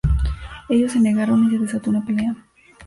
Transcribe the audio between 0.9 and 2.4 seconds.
se negaron y se desató una pelea.